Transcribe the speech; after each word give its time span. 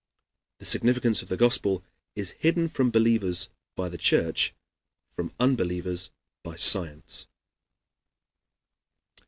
The 0.57 0.65
significance 0.65 1.21
of 1.21 1.29
the 1.29 1.37
Gospel 1.37 1.83
is 2.15 2.31
hidden 2.31 2.69
from 2.69 2.89
believers 2.89 3.49
by 3.75 3.87
the 3.87 3.99
Church, 3.99 4.51
from 5.15 5.31
unbelievers 5.39 6.09
by 6.41 6.55
Science. 6.55 7.27